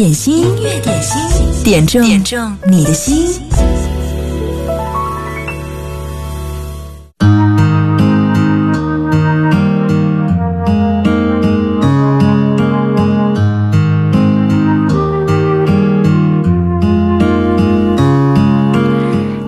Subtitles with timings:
[0.00, 3.38] 点心，音乐点心，点中点中你的心。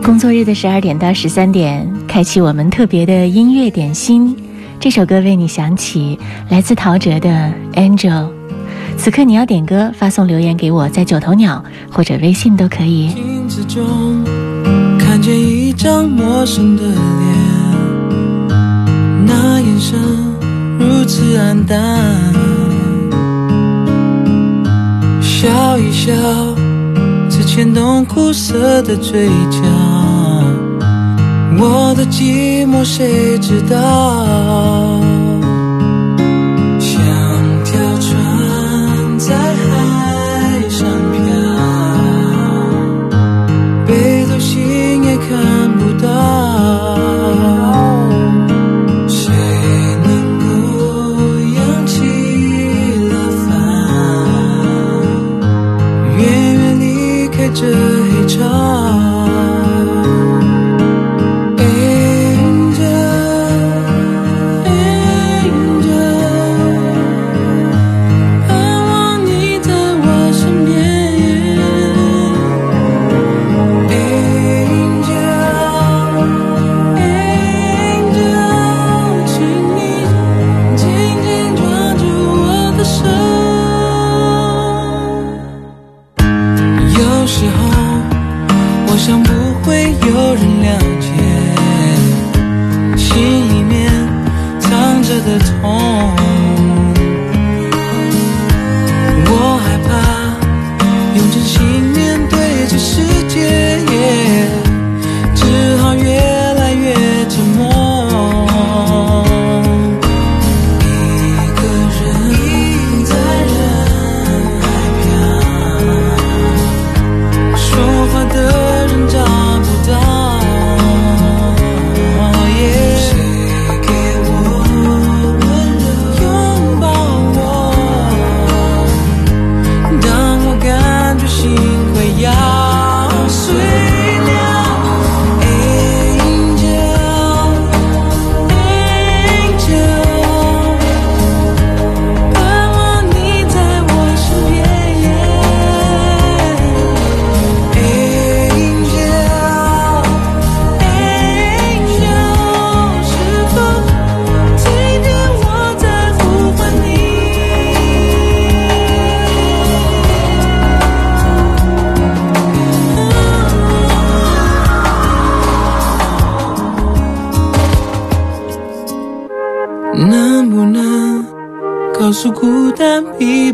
[0.03, 4.37] 工作日的十二点到十三点，开启我们特别的音乐点心。
[4.79, 6.19] 这首歌为你响起，
[6.51, 7.31] 来自陶喆的
[7.73, 8.29] 《Angel》。
[9.03, 13.09] 此刻你要点歌，发送留言给我，在九头鸟或者微信都可以。
[13.09, 13.83] 镜子中
[14.97, 16.97] 看见一张陌生的脸，
[19.27, 19.99] 那眼神
[20.79, 21.99] 如此黯淡，
[25.21, 26.13] 笑一笑，
[27.29, 29.59] 只牵动苦涩的嘴角。
[31.59, 34.92] 我的寂寞谁知道？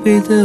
[0.08, 0.37] 谁的？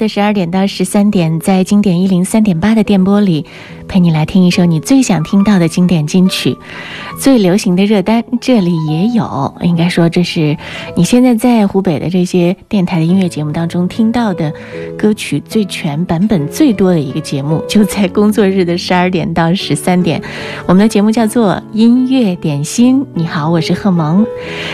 [0.00, 3.44] 在十二点到十三点，在经典一零三点八的电波里，
[3.86, 6.56] 陪你来听一首你最想听到的经典金曲，
[7.20, 9.54] 最流行的热单，这里也有。
[9.60, 10.56] 应该说，这是
[10.96, 14.50] 你现在在湖北的这些电台的音乐节目当中听到的
[14.96, 20.18] 歌曲最全、版本最多的一个节目，就在工作日的十二点到十三点。
[20.66, 23.04] 我们的节目叫做音乐点心。
[23.12, 24.24] 你好，我是贺萌。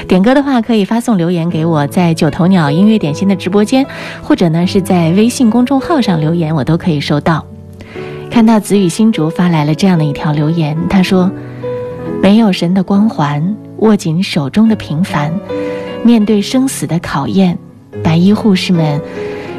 [0.06, 3.84] 点歌的话，可以发送留言给我，在九头鸟音乐点心的直播间，
[4.22, 7.44] 或者呢是在微信公众号上留言，我都可以收到。
[8.30, 11.28] 看到子雨新竹发来了这样的一条留言，他说
[12.22, 15.32] ：“没有神的光环，握紧手中的平凡，
[16.02, 17.56] 面对生死的考验，
[18.02, 19.00] 白衣护士们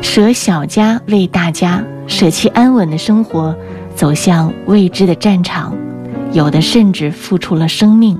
[0.01, 3.55] 舍小家为大家，舍弃安稳的生活，
[3.95, 5.73] 走向未知的战场，
[6.33, 8.19] 有的甚至付出了生命，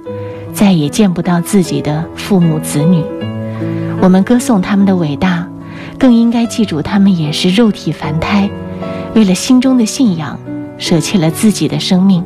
[0.54, 3.04] 再也见不到自己的父母子女。
[4.00, 5.46] 我们歌颂他们的伟大，
[5.98, 8.50] 更应该记住他们也是肉体凡胎，
[9.14, 10.40] 为了心中的信仰，
[10.78, 12.24] 舍弃了自己的生命。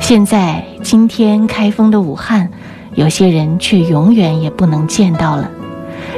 [0.00, 2.48] 现在今天开封的武汉，
[2.94, 5.50] 有些人却永远也不能见到了。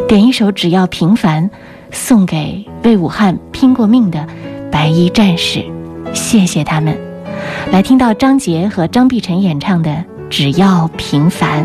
[0.06, 1.50] 点一首《只要平凡》，
[1.90, 4.26] 送给为武汉拼过命的
[4.70, 5.64] 白衣战士，
[6.14, 6.96] 谢谢他们。
[7.72, 9.90] 来听到张杰和张碧晨演唱的
[10.28, 11.64] 《只要平凡》。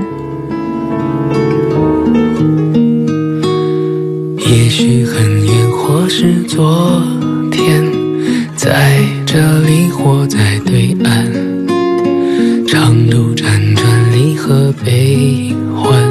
[4.37, 7.01] 也许很远，或是昨
[7.51, 7.83] 天，
[8.55, 11.31] 在这里或在对岸，
[12.95, 13.43] 长路辗
[13.75, 16.01] 转，离合悲欢，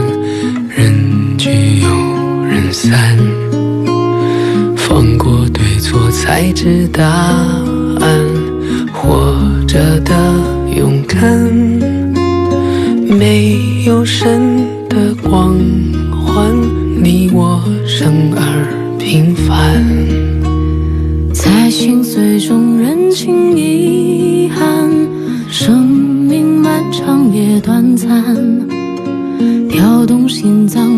[0.68, 1.88] 人聚又
[2.44, 3.16] 人散，
[4.76, 8.20] 放过对错，才知答案。
[8.92, 9.34] 活
[9.66, 10.12] 着的
[10.76, 11.22] 勇敢，
[13.18, 15.56] 没有神的光
[16.12, 16.54] 环，
[17.02, 19.82] 你我生而平凡，
[21.32, 24.64] 在心碎中认清遗憾。
[25.50, 25.83] 生
[27.34, 28.08] 也短暂，
[29.68, 30.93] 跳动心脏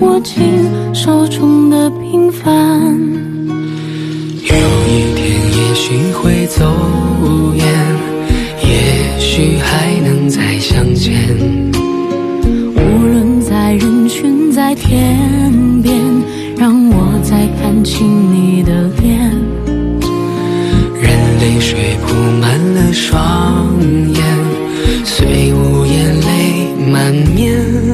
[0.00, 0.42] 握紧
[0.94, 2.50] 手中的平凡
[4.42, 4.54] 有
[4.86, 5.20] 一天
[5.56, 6.64] 也许会走
[7.54, 7.64] 远
[8.62, 11.14] 也许还能再相见。
[12.76, 15.94] 无论在人群在天边
[16.56, 19.18] 让我再看清你的脸。
[21.00, 23.78] 任泪水铺满了双
[24.14, 24.22] 眼
[25.04, 27.89] 虽无言泪满面。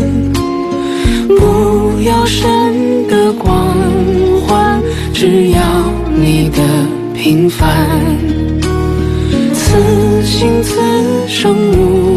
[2.07, 3.75] 要神的光
[4.47, 4.81] 环，
[5.13, 5.61] 只要
[6.15, 6.63] 你的
[7.13, 7.69] 平凡，
[9.53, 10.81] 此心此
[11.27, 12.16] 生无憾。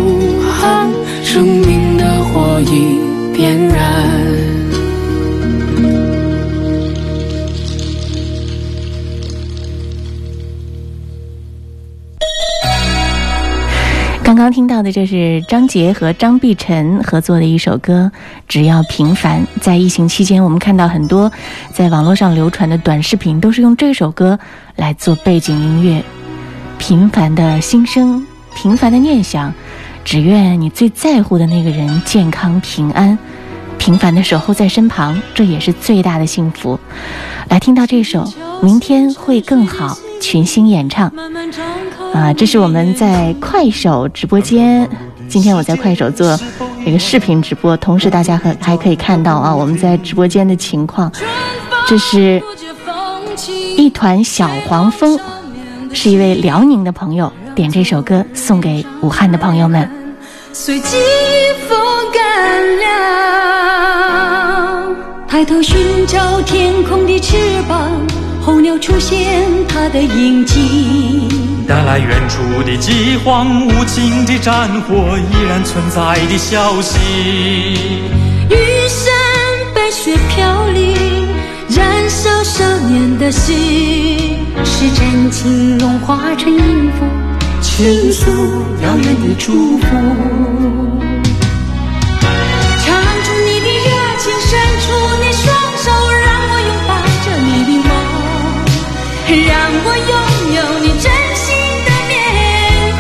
[14.52, 18.12] 听到的这是张杰和张碧晨合作的一首歌
[18.48, 19.42] 《只要平凡》。
[19.62, 21.32] 在疫情期间，我们看到很多
[21.74, 24.40] 在网络上流传的短视频，都是用这首歌
[24.76, 26.04] 来做背景音乐。
[26.78, 28.26] 平凡的心声，
[28.56, 29.54] 平凡的念想，
[30.06, 33.18] 只愿你最在乎的那个人健康平安，
[33.78, 36.80] 平凡的守候在身旁，这也是最大的幸福。
[37.50, 38.24] 来听到这首
[38.64, 39.88] 《明天会更好》，
[40.20, 41.12] 群星演唱。
[42.14, 44.90] 啊，这是我们在快手直播间。
[45.28, 46.38] 今天我在快手做
[46.84, 51.12] 这个视频直播，同时大家还还可以看到啊，我们在直播间的情况。
[51.88, 52.42] 这是
[53.78, 55.20] 一团小黄蜂，
[55.94, 59.88] 是一位辽宁的朋友点这首歌送给武汉的朋友们。
[60.52, 60.98] 随季
[61.68, 61.78] 风
[62.12, 62.78] 干
[64.88, 64.96] 了，
[65.28, 67.92] 抬头寻找天空的翅膀，
[68.50, 69.16] 候鸟出现
[69.68, 71.30] 它的影迹，
[71.68, 76.98] 带来远处的饥荒，无情的战火依然存在的消息。
[78.50, 78.56] 玉
[78.88, 79.14] 山
[79.76, 81.28] 白雪飘零，
[81.70, 87.06] 燃烧少年的心，是真情融化成音符，
[87.62, 88.32] 倾诉
[88.82, 89.86] 遥远的祝福。
[99.36, 99.56] 让
[99.86, 100.14] 我拥
[100.56, 101.06] 有你真
[101.36, 101.46] 心
[101.86, 102.12] 的面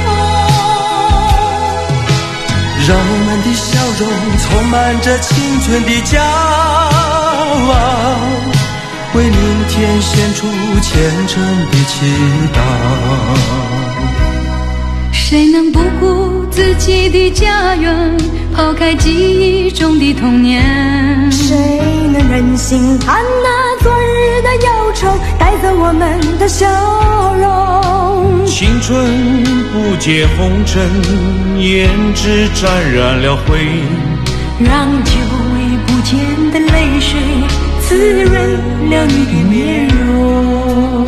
[0.03, 0.07] 孔。
[2.87, 3.67] 让我们的笑
[3.99, 4.01] 容
[4.37, 5.27] 充满着青
[5.61, 6.11] 春的骄
[7.71, 7.73] 傲，
[9.15, 10.39] 为明天献出
[10.81, 10.87] 虔
[11.27, 11.33] 诚
[11.71, 11.93] 的祈
[12.53, 12.57] 祷。
[15.11, 18.17] 谁能不顾自己的家园，
[18.55, 21.31] 抛开记忆中的童年？
[21.31, 21.55] 谁
[22.11, 24.71] 能忍心看那昨日的忧
[25.37, 26.67] 带走我们的笑
[27.35, 28.45] 容？
[28.45, 30.81] 青春不解红尘，
[31.57, 33.57] 胭脂沾染了灰。
[34.59, 35.11] 让久
[35.53, 35.55] 违
[35.87, 36.19] 不见
[36.51, 37.17] 的泪水
[37.87, 38.33] 滋润
[38.89, 41.05] 了你的面容。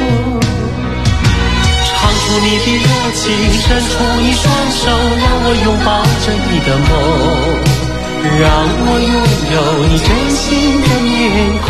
[1.84, 3.22] 唱出你的热情，
[3.60, 4.82] 伸出你双手，
[5.20, 5.90] 让我拥抱
[6.24, 6.90] 着你的梦，
[8.40, 8.46] 让
[8.80, 9.14] 我拥
[9.52, 9.56] 有
[9.90, 10.40] 你真心
[10.82, 11.12] 的面
[11.66, 11.70] 孔，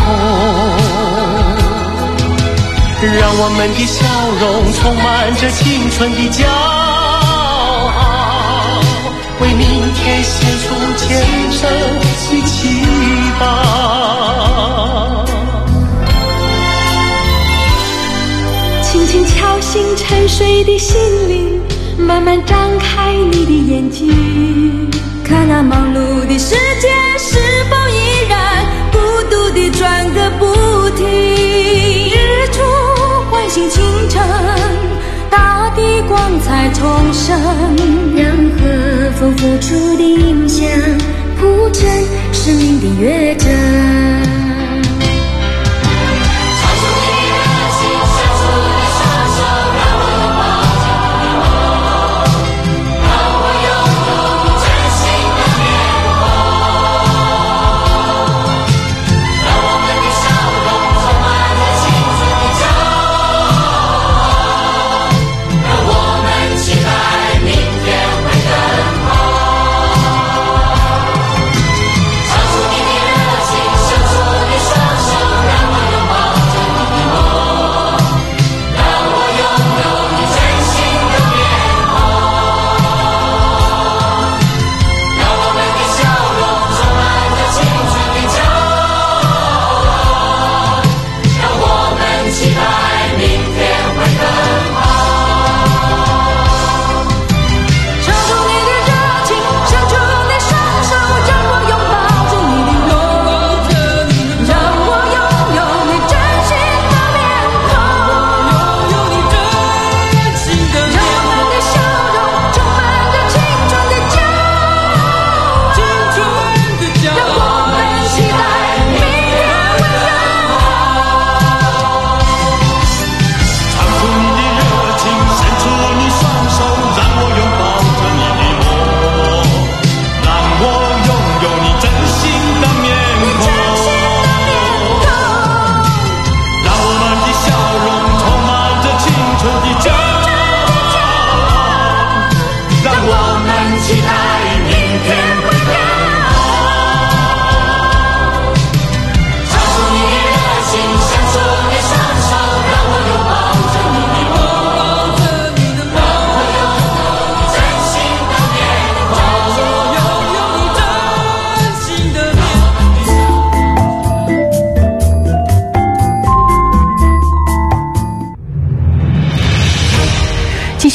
[3.04, 4.06] 让我们的笑
[4.38, 7.90] 容充满着青春的骄傲，
[9.40, 10.32] 为明天献
[10.62, 10.64] 出
[10.96, 11.02] 虔
[11.50, 11.60] 诚
[11.98, 12.62] 的祈
[13.40, 13.42] 祷。
[18.84, 20.96] 轻轻敲醒沉睡的心
[21.28, 21.60] 灵，
[21.98, 24.88] 慢慢张开你的眼睛，
[25.24, 30.46] 看那忙碌的世界是否依然孤独地转个不
[30.90, 31.31] 停。
[33.52, 34.22] 醒清晨，
[35.28, 37.38] 大地光彩重生，
[38.16, 40.66] 让和风拂出的影响
[41.38, 41.86] 铺成
[42.32, 44.31] 生命的乐章。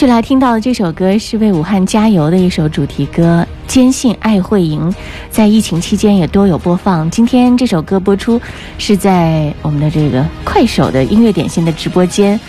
[0.07, 4.93] 来听到的这首歌是为武汉加油的一首主题歌，坚信爱会赢。
[5.29, 7.09] 在疫情期间也多有播放。
[7.11, 8.39] 今天这首歌播出
[8.77, 12.39] 是在我们的这个快手的音乐点心的直播间，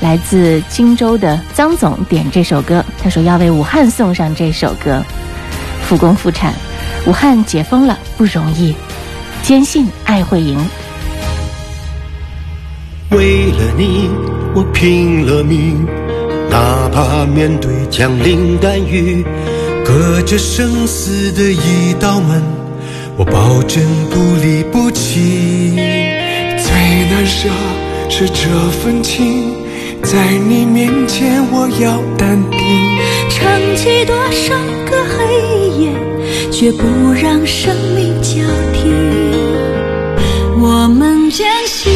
[0.00, 5.02] 来自荆州的张总点这首歌，他说要为武汉送上这首歌：
[5.82, 6.52] 复工复产，
[7.06, 8.74] 武汉解封了不容易。
[9.42, 10.58] 坚信爱会赢。
[13.10, 14.10] 为了你，
[14.54, 15.86] 我拼了命。
[16.50, 19.24] 哪怕面对枪林弹雨
[19.84, 22.42] 隔着生死的一道门
[23.16, 25.74] 我保证不离不弃。
[26.58, 26.72] 最
[27.10, 27.48] 难舍
[28.08, 29.54] 是这份情
[30.02, 33.06] 在你面前我要淡定。
[33.30, 34.54] 撑起多少
[34.90, 35.90] 个黑夜
[36.50, 38.40] 却不让生命交
[38.72, 38.90] 替。
[40.58, 41.92] 我们坚信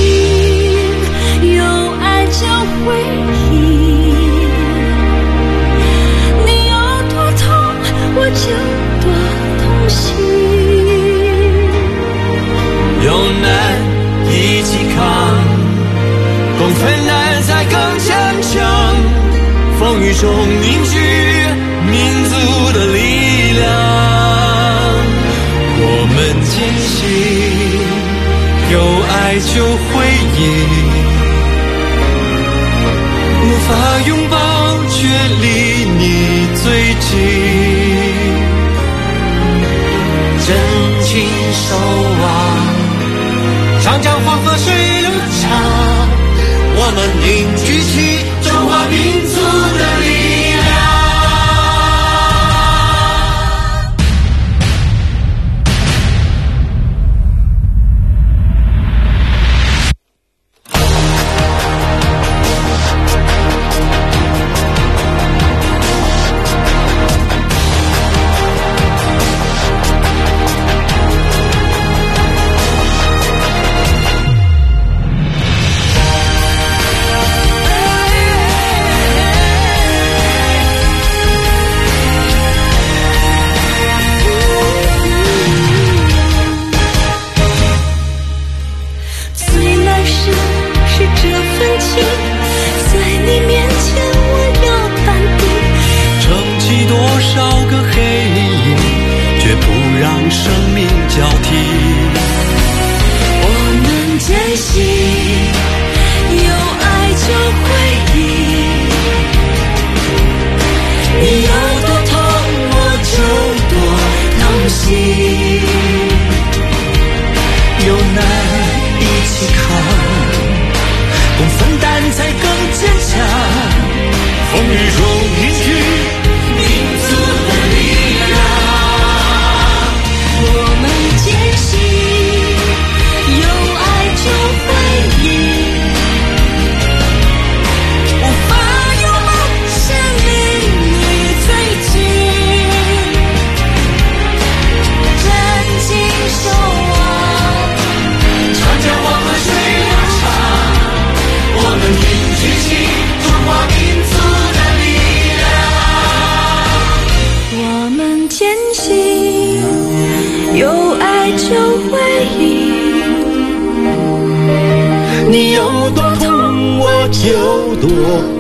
[167.81, 167.89] 多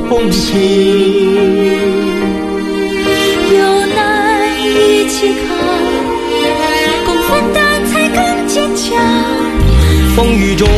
[0.08, 0.58] 风景。
[3.56, 3.98] 有难
[4.58, 5.56] 一起扛
[7.04, 8.88] 共分担才更坚强。
[10.14, 10.68] 风雨中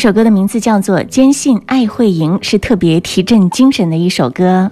[0.00, 4.70] 这首歌的名字叫做《坚信爱会赢》，是特别提振精神的一首歌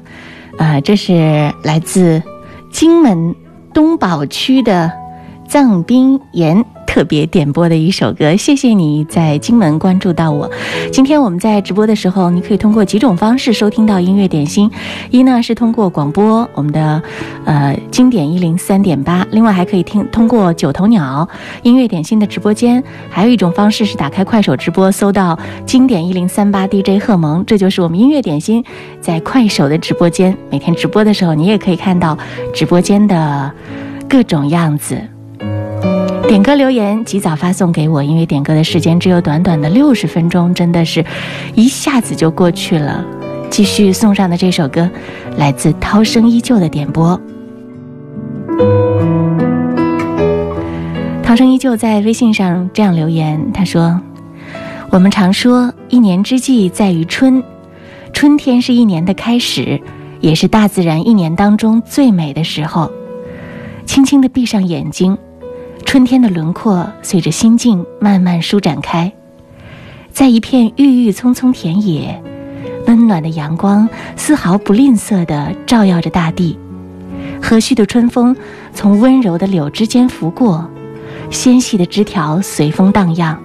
[0.57, 0.81] 啊。
[0.81, 2.23] 这是来自
[2.73, 3.35] 荆门
[3.75, 4.91] 东宝区的
[5.47, 6.65] 藏兵岩。
[6.89, 8.35] 特别点播的一首歌。
[8.35, 10.51] 谢谢你在金门关注到我。
[10.91, 14.69] 今天我们在直播的时候，你可以通过几种方式收听到音乐点心。
[15.11, 17.01] 一呢是通过广播，我们的
[17.45, 21.29] 呃经典一零三点八；另外还可以听通过九头鸟
[21.63, 22.83] 音乐点心的直播间。
[23.11, 28.65] 还有一种方式是打开快手直播，搜到经典一零三八 DJ 贺萌，这就是我们音乐点心
[28.99, 30.35] 在快手的直播间。
[30.51, 32.17] 每天直播的时候，你也可以看到
[32.55, 33.53] 直播间的
[34.09, 34.99] 各种样子。
[36.29, 41.03] 点歌留言及早发送给我，因为点歌的时间只有短短的六十分钟，真的是
[41.55, 43.03] 一下子就过去了。
[43.49, 44.89] 继续送上的这首歌，
[45.39, 47.19] 来自涛声依旧的点播。
[51.23, 53.99] 涛声依旧在微信上这样留言，他说
[54.93, 57.43] ：“我们常说一年之计在于春，
[58.13, 59.81] 春天是一年的开始，
[60.21, 62.91] 也是大自然一年当中最美的时候。
[63.87, 65.17] 轻轻地闭上眼睛。”
[65.85, 69.11] 春天的轮廓随着心境慢慢舒展开，
[70.13, 72.23] 在一片郁郁葱葱田野，
[72.87, 76.59] 温暖的阳光丝毫不吝啬地照耀着大地。
[77.41, 78.37] 和煦的春风
[78.75, 80.69] 从温柔的柳枝间拂过，
[81.31, 83.41] 纤细的枝条随风荡漾。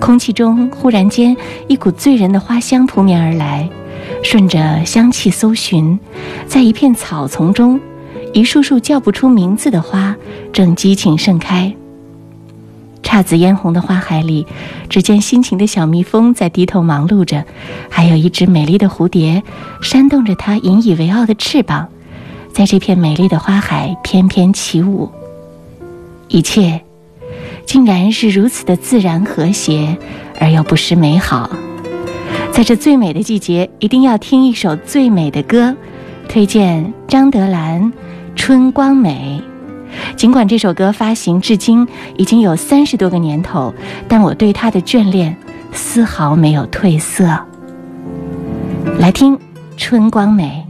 [0.00, 1.36] 空气中忽然间
[1.68, 3.68] 一股醉人的花香扑面而来，
[4.22, 5.98] 顺着香气搜寻，
[6.46, 7.78] 在一片草丛中。
[8.36, 10.14] 一束束叫不出名字的花
[10.52, 11.74] 正激情盛开。
[13.02, 14.46] 姹紫嫣红的花海里，
[14.90, 17.46] 只见辛勤的小蜜蜂在低头忙碌着，
[17.88, 19.42] 还有一只美丽的蝴蝶
[19.80, 21.88] 扇动着它引以为傲的翅膀，
[22.52, 25.10] 在这片美丽的花海翩翩起舞。
[26.28, 26.82] 一切，
[27.64, 29.96] 竟然是如此的自然和谐，
[30.38, 31.48] 而又不失美好。
[32.52, 35.74] 在这最美的季节，一定要听一首最美的歌，
[36.28, 37.90] 推荐张德兰。
[38.36, 39.42] 春光美，
[40.14, 43.74] 尽管这首歌发行至今已经有三十多个年头，
[44.06, 45.36] 但我对它的眷恋
[45.72, 47.24] 丝毫没有褪色。
[49.00, 49.36] 来听
[49.76, 50.62] 《春光美》。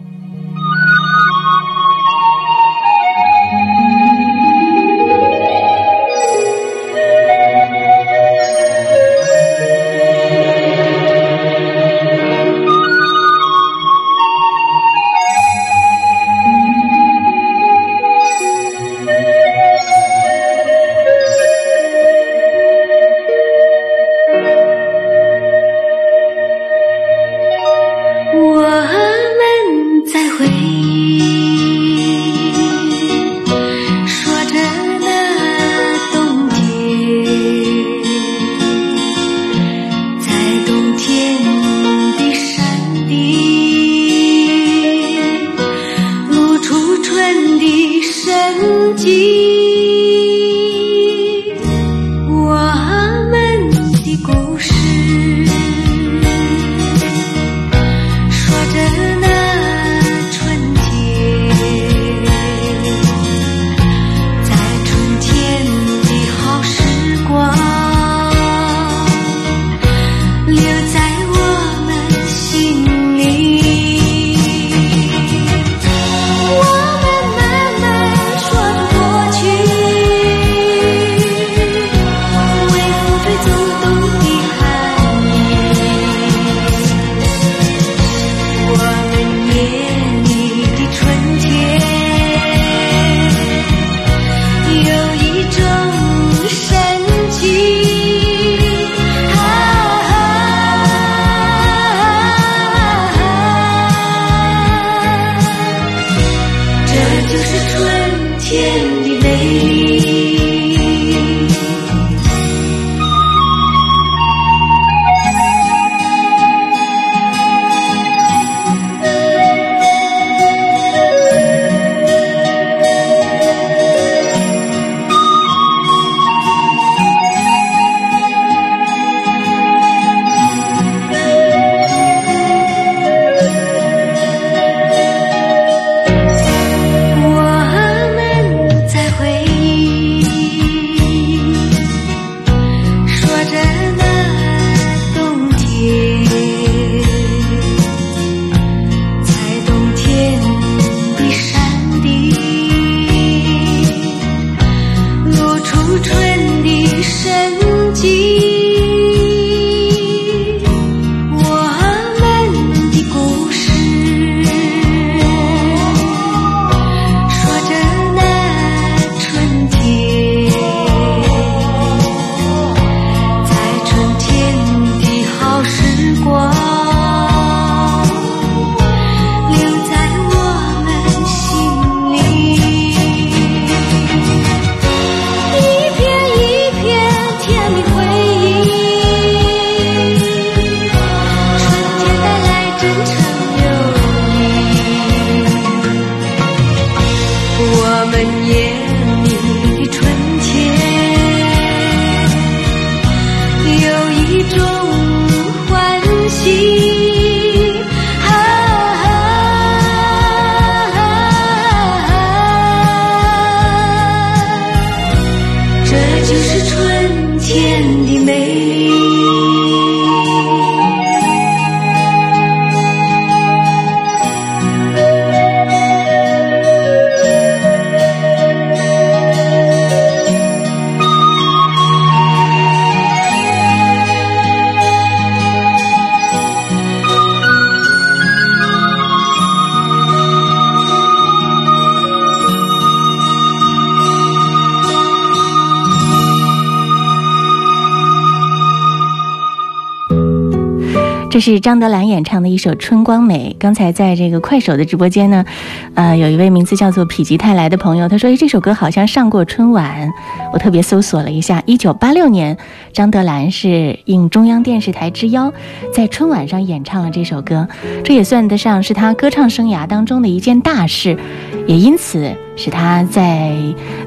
[251.36, 253.54] 这是张德兰演唱的一首《春光美》。
[253.60, 255.44] 刚才在这个快手的直播间呢，
[255.92, 260.10] 呃，有一位名字叫做否极泰来的朋友，他说：“诶，这首歌好像上过春晚。”
[260.54, 262.56] 我特别搜索了一下，一九八六年，
[262.90, 265.52] 张德兰是应中央电视台之邀，
[265.92, 267.68] 在春晚上演唱了这首歌，
[268.02, 271.18] 这也算得上是他歌唱生涯当中的一件大事，
[271.66, 273.52] 也因此使他在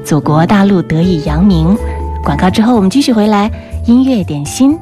[0.04, 1.78] 祖国大陆得以扬名。
[2.24, 3.48] 广告之后，我们继续回来
[3.86, 4.76] 音乐点心。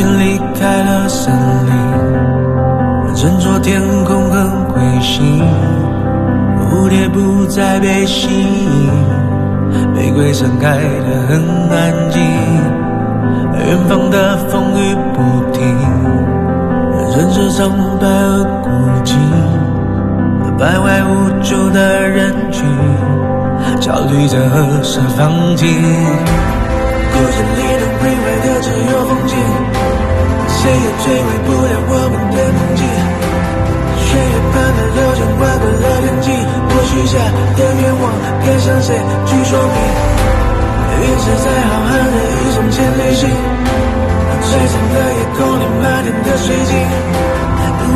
[0.00, 1.34] 鸟群离开了森
[1.66, 5.44] 林，整座天空很灰心，
[6.58, 8.90] 蝴蝶不再被吸引，
[9.94, 12.22] 玫瑰盛开得很安静，
[13.58, 15.20] 远方的风雨不
[15.52, 15.60] 停，
[17.14, 18.70] 人世苍白而孤
[19.04, 19.14] 寂，
[20.58, 22.64] 徘徊无助的人群，
[23.80, 25.68] 焦虑着何时放晴，
[30.80, 32.82] 也摧毁不了我们的梦境，
[34.00, 37.12] 血液般的流淌划过了天际，我许下
[37.56, 38.02] 的愿望
[38.40, 38.96] 该向谁
[39.28, 39.76] 去说明？
[41.00, 43.22] 陨石在浩瀚的宇宙间旅行，
[44.40, 46.72] 璀璨的夜空里满天的水晶，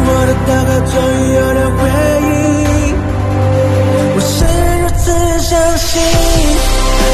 [0.07, 1.81] 我的祷告终于有了回
[2.21, 2.97] 应。
[4.15, 4.45] 我是
[4.81, 5.05] 如此
[5.41, 5.91] 相信，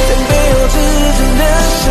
[0.07, 0.75] 在背后支
[1.17, 1.43] 撑的
[1.81, 1.83] 是，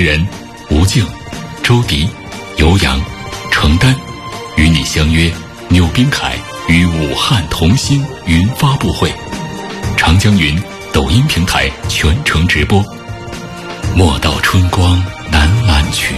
[0.00, 0.26] 人
[0.70, 1.04] 吴静、
[1.62, 2.08] 周迪、
[2.56, 3.00] 尤洋、
[3.50, 3.94] 程丹，
[4.56, 5.30] 与你相约
[5.68, 6.36] 纽宾凯
[6.68, 9.12] 与武汉同心云发布会，
[9.96, 10.60] 长江云
[10.92, 12.82] 抖音平台全程直播。
[13.94, 16.14] 莫道春光南兰曲，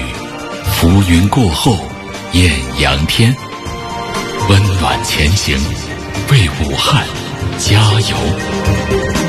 [0.75, 1.79] 浮云过后
[2.33, 3.35] 艳阳天。
[4.49, 5.59] 温暖前行，
[6.31, 7.05] 为武汉
[7.59, 9.22] 加油！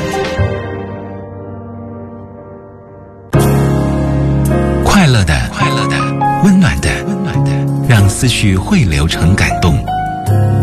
[8.24, 9.76] 思绪汇流成感动。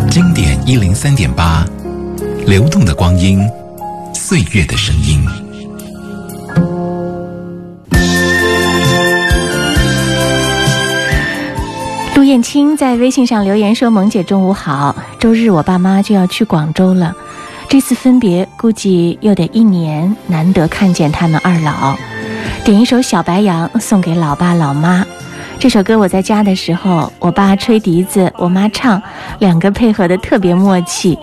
[0.10, 1.63] 经典一零三点八，
[2.47, 3.47] 流动的光阴，
[4.15, 5.24] 岁月的声音。
[12.15, 17.13] 陆燕青在微信上留言说：“萌姐中午好，周日我爸妈就要去广州了，
[17.69, 21.95] 这次分别估计又得一年，难得看见他们二老。
[22.65, 25.06] 点一首《小白杨》送给老爸老妈。
[25.62, 29.00] 这首歌我在家的时候，我爸吹笛子，我妈唱，
[29.38, 31.15] 两个配合的特别默契。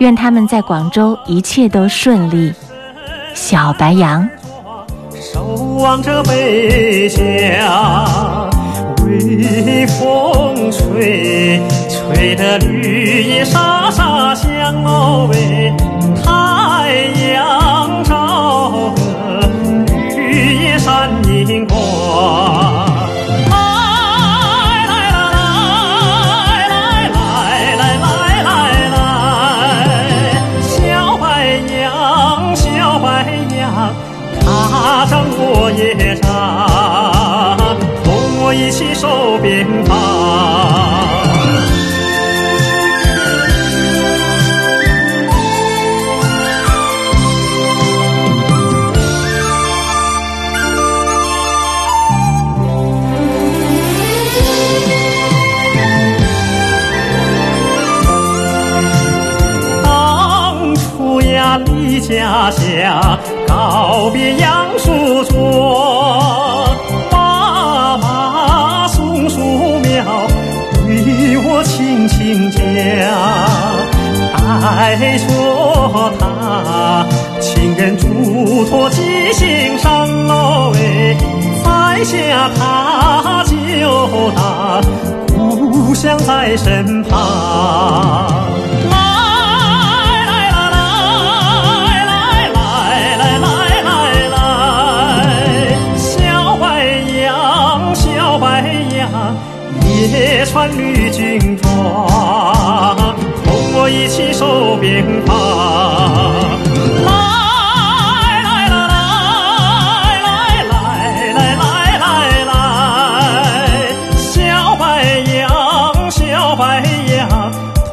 [0.00, 2.52] 愿他们在广州一切都顺利。
[3.34, 4.28] 小白杨，
[5.12, 5.44] 守
[5.78, 8.50] 望着北疆，
[9.06, 15.72] 微风吹，吹得绿叶沙沙响哦喂，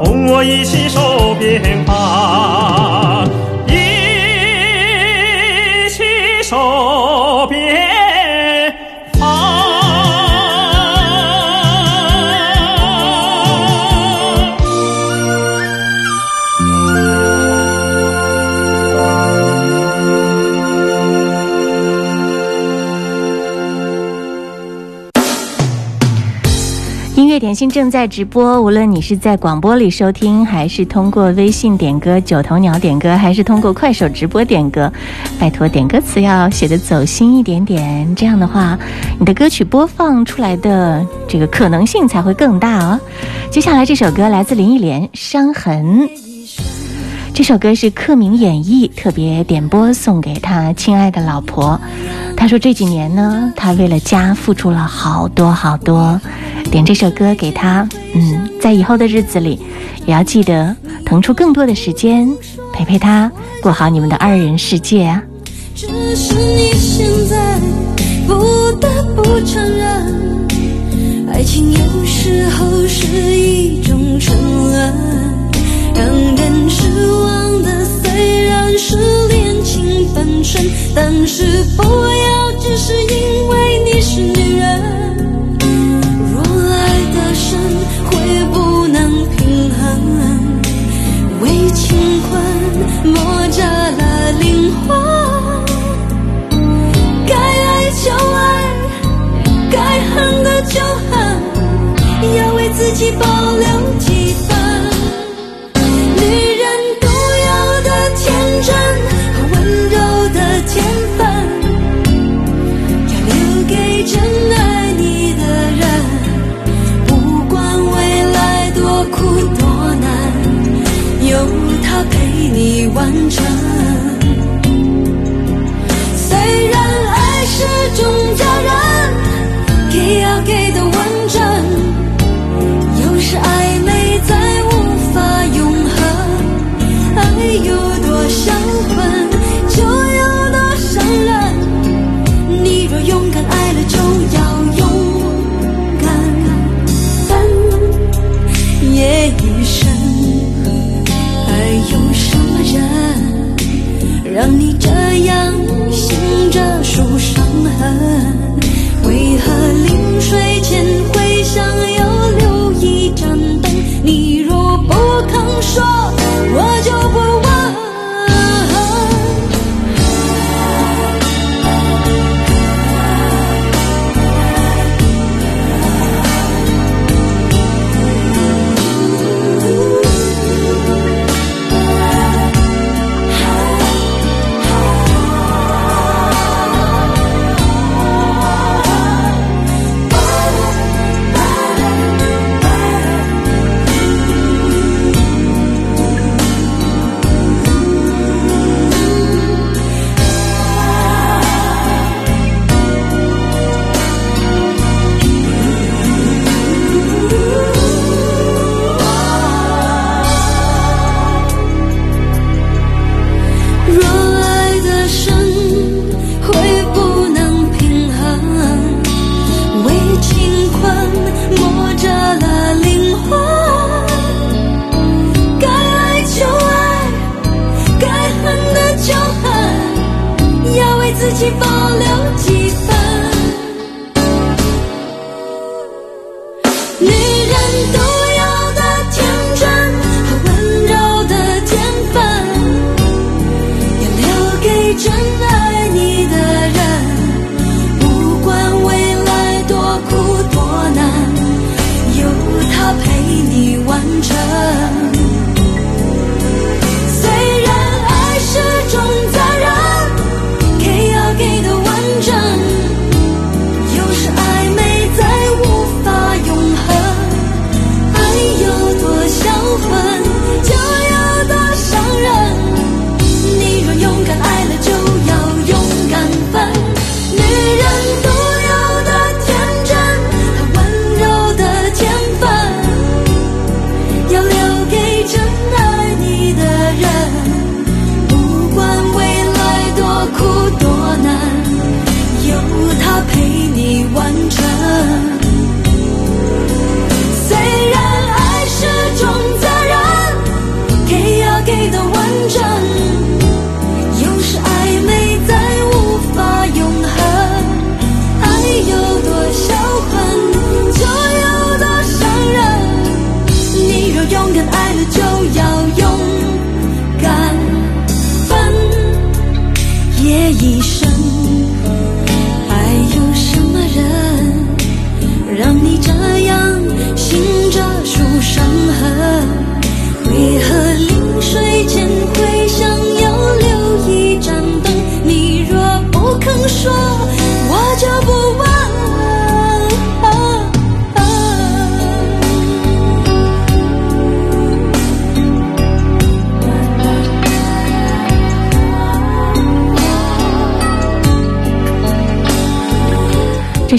[0.04, 2.21] 同我一起守边防，
[27.70, 34.92] 正在直播，无论你是在广播里收听，还是通过微信点歌、九头鸟点歌，还是通过快手直播点歌，
[35.40, 38.78] 拜托点歌词要写的走心一点点，这样的话，
[39.20, 43.00] 你的歌曲播放出来的这个可能性才会更大哦。
[43.50, 46.08] 接下来这首歌来自林忆莲，《伤痕》。
[47.34, 51.80] 这首歌是克明演绎，特别点播送给他亲爱的老婆。
[52.36, 56.20] 他说这几年呢，他为了家付出了好多好多。
[56.70, 59.60] 点这首歌给他，嗯，在以后的日子里，
[60.06, 60.76] 也要记得
[61.06, 62.30] 腾出更多的时间
[62.74, 65.24] 陪陪他，过好你们的二人世界啊。
[65.74, 67.60] 只是你现在
[68.28, 70.50] 不得不承认，
[71.34, 74.94] 爱情有时候是一种沉沦，
[75.94, 78.96] 让人失望的虽然是
[79.28, 80.62] 恋情本身，
[80.96, 82.41] 但是不要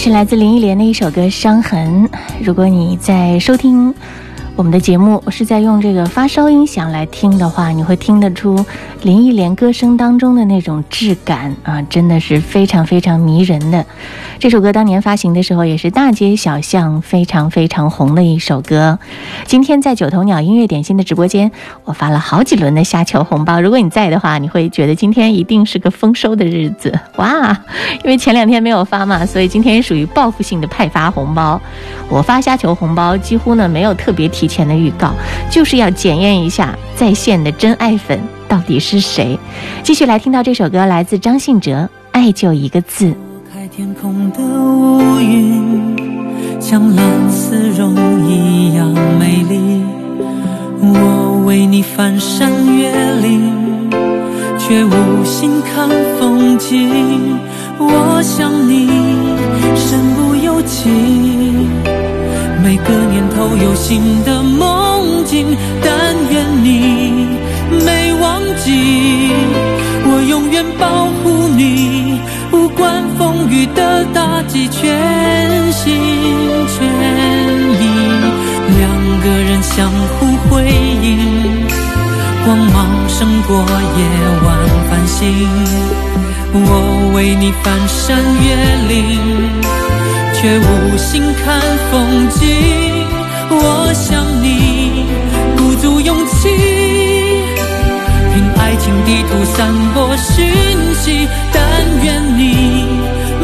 [0.03, 2.09] 是来自林忆莲的一首歌《伤痕》。
[2.43, 3.95] 如果你在收听
[4.55, 8.65] 我们的节目是在用这个发烧音响来听的话，你会听得出
[9.03, 13.85] 林忆莲歌声当中的那种质感啊，真的是非常非常迷人的。
[14.39, 18.99] 这首歌当年发行的时候，也是大街小巷非常非常红的一首歌。
[19.47, 21.51] 今天在九头鸟音乐点心的直播间，
[21.85, 23.61] 我发了好几轮的虾球红包。
[23.61, 27.59] 如果你在的话，你会觉得今天一定是个丰收的日子哇！
[28.05, 31.61] 因为前两天没有发嘛，所以今天属于报复性的派发红包。
[32.09, 35.15] 我发虾球红包几乎呢没有特别提提前的预告，
[35.49, 38.19] 就是要检验一下在线的真爱粉
[38.49, 39.39] 到底是谁。
[39.85, 43.05] 继续来听到这首歌，来自张信哲，《爱就一个字》。
[43.55, 45.97] 开天空的乌云，
[46.61, 47.95] 像蓝丝绒
[48.29, 49.85] 一样美丽。
[50.81, 52.91] 我为你翻山越
[53.21, 53.89] 岭，
[54.59, 55.89] 却无心看
[56.19, 57.39] 风景。
[57.79, 58.89] 我想你
[59.77, 60.89] 身不由己，
[62.63, 65.57] 每个年头有新的梦境。
[65.83, 67.27] 但愿你
[67.85, 69.33] 没忘记，
[70.05, 75.93] 我永远保护你，不管风雨的打击，全心
[76.75, 76.87] 全
[77.81, 77.85] 意，
[78.79, 78.83] 两
[79.23, 80.65] 个人相互辉
[81.03, 81.67] 映，
[82.45, 83.57] 光芒胜过
[83.99, 84.01] 夜
[84.45, 84.49] 晚
[84.89, 85.21] 繁星。
[86.55, 88.47] 我为你翻山越
[88.89, 89.01] 岭，
[90.43, 92.41] 却无心看风景。
[93.49, 95.07] 我想你，
[95.57, 96.49] 鼓足勇气，
[98.35, 100.51] 凭爱情地图散播讯
[100.97, 101.29] 息。
[101.53, 101.63] 但
[102.03, 102.89] 愿你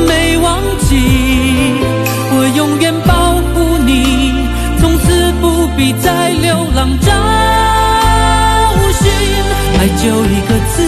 [0.08, 0.96] 没忘记，
[2.32, 4.34] 我永远保护你，
[4.80, 7.12] 从此不必再流浪找
[8.98, 9.08] 寻。
[9.78, 10.82] 爱就一个字，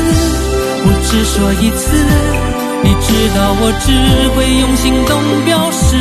[0.83, 2.60] 我只说一次。
[2.91, 3.87] 你知道我只
[4.35, 5.15] 会用行动
[5.45, 5.95] 表示，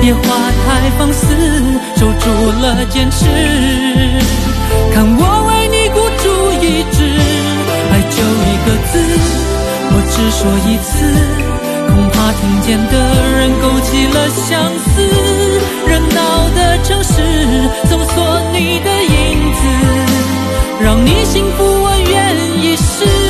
[0.00, 0.24] 野花
[0.64, 1.36] 太放肆，
[1.96, 2.24] 守住
[2.62, 3.28] 了坚持。
[4.94, 6.24] 看我为你孤注
[6.64, 7.04] 一掷，
[7.92, 8.96] 爱就一个字，
[9.92, 11.04] 我只说一次，
[11.92, 12.96] 恐怕听见的
[13.36, 15.04] 人勾起了相思。
[15.86, 17.20] 热闹的城市，
[17.84, 19.60] 搜索你的影子，
[20.80, 22.16] 让你幸福，我愿
[22.64, 23.27] 意试。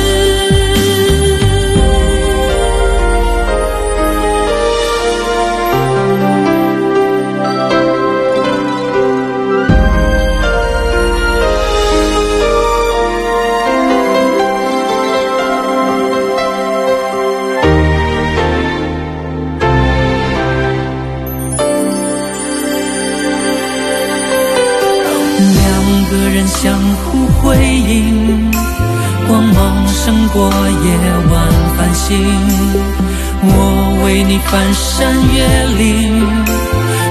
[34.51, 35.45] 翻山越
[35.77, 36.45] 岭，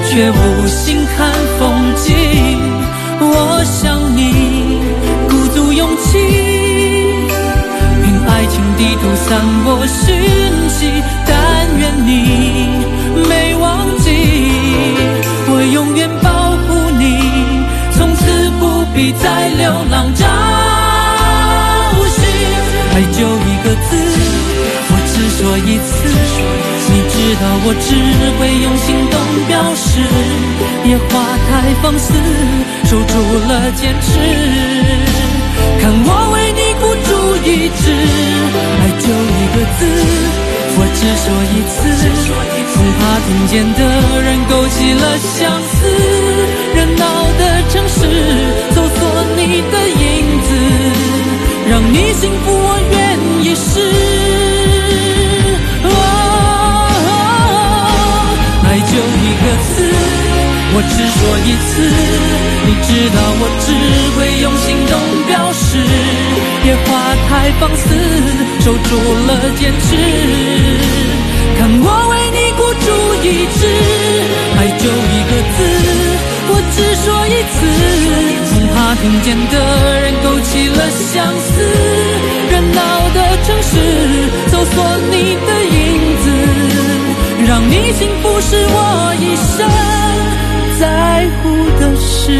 [0.09, 0.67] 却无
[27.71, 27.93] 我只
[28.41, 30.01] 会用行动表示，
[30.89, 31.53] 野花太
[31.83, 32.15] 放肆，
[32.89, 33.13] 守住
[33.47, 34.09] 了坚持。
[35.79, 37.13] 看我为你孤注
[37.45, 39.85] 一掷，爱就一个字，
[40.79, 41.77] 我只说一次，
[42.73, 43.81] 恐怕听见的
[44.23, 45.05] 人勾起了
[45.37, 45.77] 相思。
[46.75, 47.05] 热闹
[47.37, 48.01] 的城市，
[48.73, 48.99] 搜索
[49.37, 50.49] 你的影子，
[51.69, 52.97] 让你幸福，我愿
[53.45, 54.08] 意试。
[60.91, 61.71] 只说一次。
[62.67, 63.67] 你知道我只
[64.17, 64.93] 会用行动
[65.27, 65.69] 表示，
[66.65, 66.89] 野花
[67.29, 67.31] 太
[67.61, 67.85] 放肆，
[68.61, 68.91] 守住
[69.27, 69.89] 了坚持。
[71.59, 72.87] 看我为你孤注
[73.25, 73.27] 一
[73.59, 73.61] 掷，
[74.59, 75.59] 爱就一个字。
[76.51, 77.57] 我只说一次，
[78.51, 79.55] 恐怕听见的
[80.01, 81.51] 人勾起了相思。
[82.51, 82.81] 热闹
[83.15, 83.71] 的城市，
[84.49, 84.75] 搜索
[85.11, 85.77] 你的影
[86.23, 86.25] 子，
[87.47, 88.77] 让你幸福是我
[89.21, 89.57] 一生
[91.79, 92.33] 的事。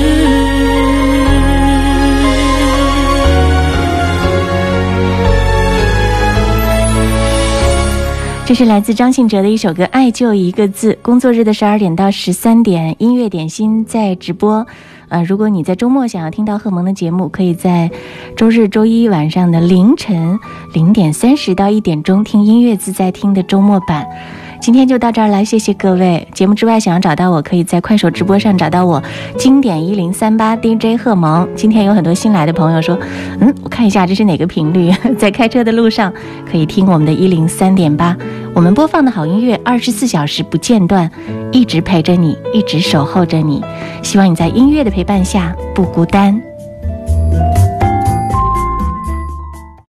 [8.47, 10.93] 这是来自张信哲的一首歌《爱就一个字》。
[11.03, 14.67] 工作日的十二点到十三点，音乐点心在直播。
[15.11, 17.91] 呃，如果你在周末想要听到贺萌的节目，可以在
[18.37, 20.39] 周日、周一晚上的凌晨
[20.73, 24.07] 零点三十到一点钟听音乐自在听的周末版。
[24.61, 26.27] 今天就到这儿了，谢谢各位。
[26.35, 29.03] 节目之外，想要找到我，可以在快手直播上找到我，
[29.39, 31.49] 经典一零三八 DJ 贺萌。
[31.55, 32.99] 今天有很多新来的朋友说，
[33.41, 36.13] 嗯，我看一下这是哪个频率， 在开车的路上
[36.51, 38.17] 可以听我们的一零三点八，
[38.55, 41.11] 我们播放的好音乐二十四小时不间断，
[41.51, 43.65] 一直陪着你，一直守候着你。
[44.03, 46.39] 希望你在音乐的陪伴下不孤单。